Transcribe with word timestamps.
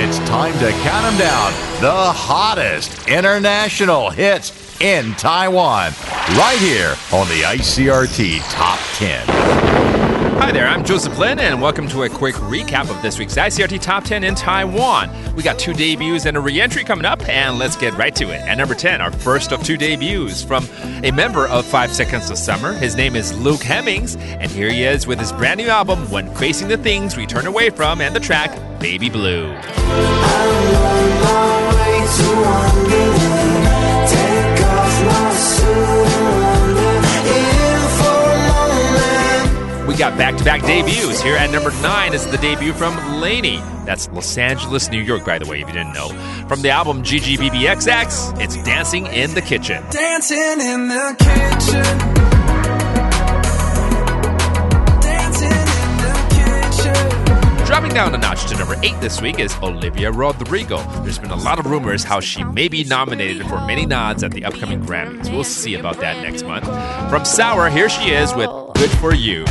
It's 0.00 0.20
time 0.20 0.52
to 0.60 0.70
count 0.70 1.02
them 1.06 1.18
down. 1.18 1.52
The 1.80 1.90
hottest 1.90 3.08
international 3.08 4.10
hits 4.10 4.80
in 4.80 5.12
Taiwan. 5.14 5.90
Right 6.36 6.58
here 6.60 6.94
on 7.12 7.26
the 7.26 7.42
ICRT 7.42 8.38
Top 8.52 8.78
10. 8.94 10.17
Hi 10.38 10.52
there, 10.52 10.68
I'm 10.68 10.84
Joseph 10.84 11.18
Lin, 11.18 11.40
and 11.40 11.60
welcome 11.60 11.88
to 11.88 12.04
a 12.04 12.08
quick 12.08 12.36
recap 12.36 12.88
of 12.88 13.02
this 13.02 13.18
week's 13.18 13.34
ICRT 13.34 13.80
Top 13.82 14.04
10 14.04 14.22
in 14.22 14.36
Taiwan. 14.36 15.10
We 15.34 15.42
got 15.42 15.58
two 15.58 15.74
debuts 15.74 16.26
and 16.26 16.36
a 16.36 16.40
re 16.40 16.60
entry 16.60 16.84
coming 16.84 17.04
up, 17.04 17.28
and 17.28 17.58
let's 17.58 17.76
get 17.76 17.92
right 17.94 18.14
to 18.14 18.30
it. 18.30 18.40
At 18.42 18.56
number 18.56 18.76
10, 18.76 19.00
our 19.00 19.10
first 19.10 19.52
of 19.52 19.62
two 19.64 19.76
debuts 19.76 20.42
from 20.44 20.66
a 21.02 21.10
member 21.10 21.48
of 21.48 21.66
Five 21.66 21.92
Seconds 21.92 22.30
of 22.30 22.38
Summer. 22.38 22.72
His 22.72 22.94
name 22.94 23.16
is 23.16 23.36
Luke 23.38 23.62
Hemmings, 23.62 24.14
and 24.16 24.50
here 24.50 24.70
he 24.70 24.84
is 24.84 25.06
with 25.08 25.18
his 25.18 25.32
brand 25.32 25.58
new 25.58 25.68
album, 25.68 26.08
When 26.10 26.32
Facing 26.36 26.68
the 26.68 26.78
Things 26.78 27.16
We 27.16 27.26
Turn 27.26 27.46
Away 27.46 27.70
From, 27.70 28.00
and 28.00 28.14
the 28.14 28.20
track 28.20 28.56
Baby 28.78 29.10
Blue. 29.10 29.52
Got 39.98 40.16
back 40.16 40.36
to 40.36 40.44
back 40.44 40.62
debuts. 40.62 41.20
Here 41.20 41.34
at 41.34 41.50
number 41.50 41.72
nine 41.82 42.14
is 42.14 42.24
the 42.30 42.38
debut 42.38 42.72
from 42.72 43.20
LANY. 43.20 43.56
That's 43.84 44.08
Los 44.10 44.38
Angeles, 44.38 44.90
New 44.90 45.02
York, 45.02 45.24
by 45.24 45.38
the 45.38 45.46
way, 45.46 45.60
if 45.60 45.66
you 45.66 45.74
didn't 45.74 45.92
know. 45.92 46.08
From 46.46 46.62
the 46.62 46.70
album 46.70 47.02
GGBBXX, 47.02 48.40
it's 48.40 48.62
Dancing 48.62 49.06
in 49.06 49.34
the 49.34 49.42
Kitchen. 49.42 49.82
Dancing 49.90 50.60
in 50.60 50.86
the 50.88 51.16
Kitchen. 51.18 51.82
Dancing 55.00 55.50
in 55.50 55.96
the 55.98 56.12
kitchen. 57.56 57.66
Dropping 57.66 57.92
down 57.92 58.14
a 58.14 58.18
notch 58.18 58.46
to 58.46 58.56
number 58.56 58.76
8 58.82 59.00
this 59.00 59.20
week 59.20 59.40
is 59.40 59.56
Olivia 59.62 60.12
Rodrigo. 60.12 60.78
There's 61.02 61.18
been 61.18 61.32
a 61.32 61.36
lot 61.36 61.58
of 61.58 61.66
rumors 61.66 62.04
how 62.04 62.20
she 62.20 62.44
may 62.44 62.68
be 62.68 62.84
nominated 62.84 63.46
for 63.46 63.60
many 63.66 63.84
nods 63.84 64.22
at 64.22 64.30
the 64.30 64.44
upcoming 64.44 64.80
Grammys. 64.82 65.30
We'll 65.32 65.44
see 65.44 65.74
about 65.74 65.98
that 65.98 66.22
next 66.22 66.44
month. 66.44 66.66
From 67.10 67.24
Sour, 67.24 67.68
here 67.68 67.88
she 67.88 68.10
is 68.10 68.32
with 68.34 68.48
Good 68.78 68.90
For 68.98 69.12
You. 69.12 69.44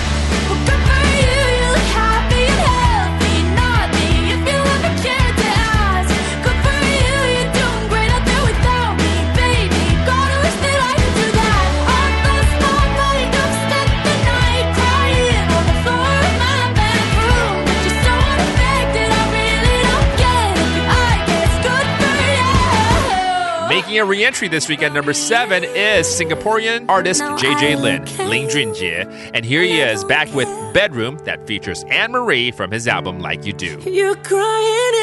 Making 23.98 24.10
a 24.10 24.12
re-entry 24.12 24.48
this 24.48 24.70
week 24.70 24.84
at 24.84 24.94
number 24.94 25.12
seven 25.12 25.64
is 25.64 26.06
Singaporean 26.06 26.86
artist 26.88 27.20
JJ 27.20 27.82
Lin, 27.82 28.30
Ling 28.30 28.48
Junjie. 28.48 29.32
And 29.34 29.44
here 29.44 29.64
he 29.64 29.80
is 29.80 30.04
back 30.04 30.32
with 30.36 30.48
Bedroom 30.72 31.18
that 31.24 31.48
features 31.48 31.84
Anne 31.90 32.12
Marie 32.12 32.52
from 32.52 32.70
his 32.70 32.88
album 32.88 33.22
Like 33.22 33.44
You 33.44 33.54
Do. 33.54 33.80
You're 33.90 34.16
crying 34.18 34.94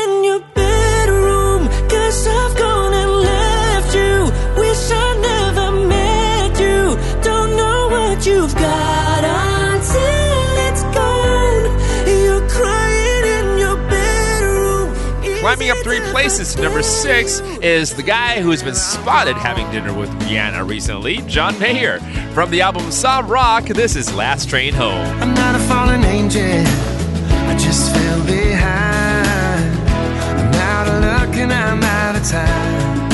Climbing 15.55 15.71
up 15.71 15.79
three 15.85 16.01
places 16.11 16.53
to 16.57 16.63
number 16.63 16.83
six 16.83 17.39
is 17.63 17.95
the 17.95 18.03
guy 18.03 18.41
who 18.41 18.51
has 18.51 18.61
been 18.61 18.75
spotted 18.75 19.37
having 19.37 19.71
dinner 19.71 19.97
with 19.97 20.11
Rihanna 20.23 20.69
recently, 20.69 21.19
John 21.29 21.57
Mayer. 21.61 22.01
From 22.33 22.51
the 22.51 22.61
album 22.61 22.91
Soft 22.91 23.29
Rock, 23.29 23.67
this 23.67 23.95
is 23.95 24.13
Last 24.13 24.49
Train 24.49 24.75
Home. 24.75 25.07
I'm 25.23 25.33
not 25.33 25.55
a 25.55 25.61
fallen 25.61 26.03
angel. 26.03 26.43
I 26.43 27.57
just 27.57 27.95
fell 27.95 28.27
behind. 28.27 29.79
I'm 30.41 30.55
out 30.55 30.89
of 30.89 31.01
luck 31.05 31.37
and 31.37 31.53
I'm 31.53 31.85
out 31.85 32.17
of 32.17 32.29
time. 32.29 33.13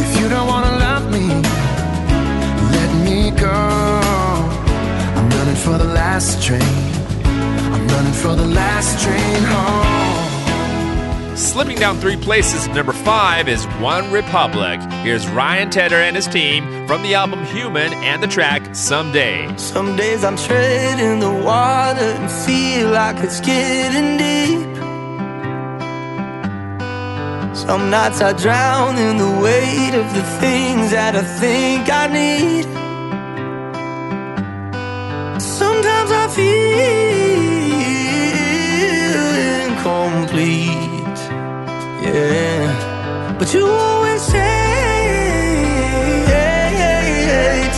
If 0.00 0.18
you 0.18 0.30
don't 0.30 0.46
wanna 0.46 0.78
love 0.78 1.12
me, 1.12 1.28
let 2.72 3.04
me 3.04 3.38
go. 3.38 3.50
I'm 3.50 5.28
running 5.28 5.56
for 5.56 5.76
the 5.76 5.92
last 5.92 6.42
train. 6.42 6.99
Running 7.92 8.12
for 8.12 8.34
the 8.36 8.46
last 8.46 9.02
train 9.02 9.42
home. 9.44 11.36
Slipping 11.36 11.78
down 11.78 11.98
three 11.98 12.16
places 12.16 12.68
number 12.68 12.92
five 12.92 13.48
is 13.48 13.64
One 13.80 14.12
Republic. 14.12 14.80
Here's 15.02 15.26
Ryan 15.28 15.70
Tedder 15.70 15.96
and 15.96 16.14
his 16.14 16.26
team 16.28 16.86
from 16.86 17.02
the 17.02 17.14
album 17.14 17.44
Human 17.46 17.92
and 17.94 18.22
the 18.22 18.26
track 18.26 18.74
Someday. 18.74 19.56
Some 19.56 19.96
days 19.96 20.22
I'm 20.22 20.36
treading 20.36 21.18
the 21.20 21.30
water 21.30 22.00
and 22.18 22.30
feel 22.30 22.90
like 22.90 23.16
it's 23.24 23.40
getting 23.40 24.18
deep. 24.18 24.70
Some 27.56 27.90
nights 27.90 28.20
I 28.20 28.32
drown 28.32 28.98
in 28.98 29.16
the 29.16 29.30
weight 29.42 29.94
of 29.94 30.12
the 30.14 30.22
things 30.40 30.90
that 30.92 31.16
I 31.16 31.22
think 31.22 31.88
I 31.90 32.06
need. 32.06 32.64
Sometimes 35.40 36.10
I 36.10 36.28
feel 36.28 36.59
but 43.50 43.58
you 43.58 43.66
always 43.66 44.22
say 44.22 44.38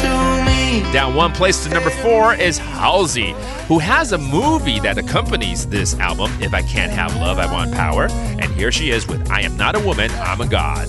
to 0.01 0.45
me. 0.45 0.93
Down 0.93 1.15
one 1.15 1.33
place 1.33 1.63
to 1.65 1.71
number 1.71 1.91
four 1.91 2.35
is 2.35 2.59
Halsey, 2.59 3.35
who 3.69 3.79
has 3.79 4.13
a 4.13 4.19
movie 4.19 4.81
that 4.81 4.99
accompanies 4.99 5.67
this 5.67 5.99
album, 5.99 6.31
If 6.43 6.53
I 6.53 6.63
Can't 6.63 6.93
Have 6.93 7.15
Love, 7.17 7.39
I 7.39 7.51
Want 7.51 7.73
Power. 7.73 8.09
And 8.11 8.53
here 8.53 8.71
she 8.73 8.91
is 8.91 9.07
with 9.07 9.31
I 9.31 9.43
Am 9.43 9.57
Not 9.57 9.75
a 9.75 9.81
Woman, 9.81 10.11
I'm 10.13 10.41
a 10.41 10.47
God. 10.47 10.89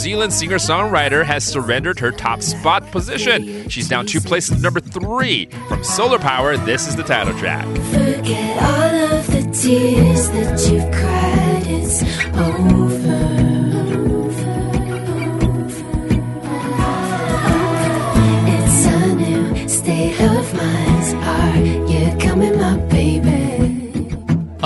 Zealand 0.00 0.32
singer 0.32 0.56
songwriter 0.56 1.22
has 1.26 1.44
surrendered 1.44 1.98
her 1.98 2.10
top 2.10 2.40
spot 2.40 2.90
position. 2.90 3.68
She's 3.68 3.86
down 3.86 4.06
two 4.06 4.18
places 4.20 4.62
number 4.62 4.80
three. 4.80 5.44
From 5.68 5.84
Solar 5.84 6.18
Power, 6.18 6.56
this 6.56 6.88
is 6.88 6.96
the 6.96 7.02
title 7.02 7.38
track. 7.38 7.66
Forget 7.92 8.62
all 8.62 9.18
of 9.18 9.26
the 9.26 9.42
tears 9.52 10.30
that 10.30 10.72
you've 10.72 10.90
cried. 10.90 11.66
It's 11.66 12.02
over. 12.34 12.99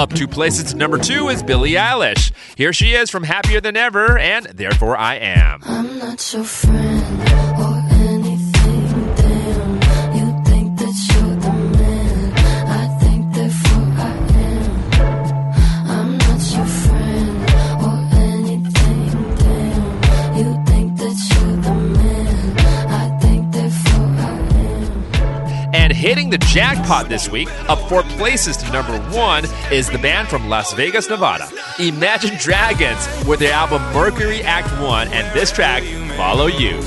Up 0.04 0.12
two 0.12 0.28
places 0.28 0.74
number 0.74 0.98
two 0.98 1.30
is 1.30 1.42
Billie 1.42 1.76
Eilish. 1.76 2.30
Here 2.56 2.74
she 2.74 2.92
is 2.92 3.08
from 3.08 3.22
Happier 3.22 3.62
Than 3.62 3.74
Ever 3.74 4.18
and 4.18 4.44
Therefore 4.44 4.98
I 4.98 5.14
Am. 5.14 5.62
I'm 5.64 5.98
not 5.98 6.30
your 6.30 6.44
friend 6.44 7.13
hitting 26.04 26.28
the 26.28 26.36
jackpot 26.36 27.08
this 27.08 27.30
week, 27.30 27.48
up 27.66 27.78
four 27.88 28.02
places 28.18 28.58
to 28.58 28.70
number 28.70 28.98
one, 29.16 29.42
is 29.72 29.88
the 29.88 29.96
band 29.96 30.28
from 30.28 30.50
Las 30.50 30.74
Vegas, 30.74 31.08
Nevada. 31.08 31.48
Imagine 31.80 32.36
Dragons 32.38 33.08
with 33.26 33.40
their 33.40 33.54
album 33.54 33.82
Mercury 33.94 34.42
Act 34.42 34.68
1 34.82 35.08
and 35.08 35.34
this 35.34 35.50
track, 35.50 35.82
Follow 36.14 36.44
You. 36.46 36.78